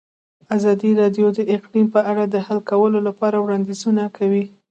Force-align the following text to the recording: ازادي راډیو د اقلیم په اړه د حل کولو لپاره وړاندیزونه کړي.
ازادي 0.55 0.91
راډیو 1.01 1.27
د 1.37 1.39
اقلیم 1.55 1.87
په 1.95 2.01
اړه 2.11 2.23
د 2.27 2.35
حل 2.45 2.59
کولو 2.69 2.99
لپاره 3.07 3.37
وړاندیزونه 3.39 4.03
کړي. 4.17 4.43